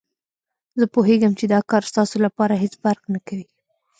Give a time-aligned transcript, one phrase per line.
[0.79, 3.45] زه پوهېږم چې دا کار ستاسو لپاره هېڅ فرق نه کوي.